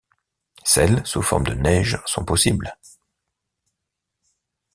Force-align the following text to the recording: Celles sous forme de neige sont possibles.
Celles 0.63 1.05
sous 1.05 1.21
forme 1.21 1.43
de 1.45 1.53
neige 1.53 1.99
sont 2.07 2.25
possibles. 2.25 2.75